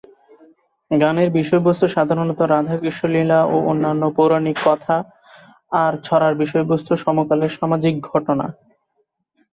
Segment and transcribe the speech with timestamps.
[0.91, 4.95] গানের বিষয়বস্ত্ত সাধারণত রাধাকৃষ্ণলীলা ও অন্যান্য পৌরাণিক কথা,
[5.81, 8.45] আর ছড়ার বিষয়বস্ত্ত সমকালের সামাজিক ঘটনা।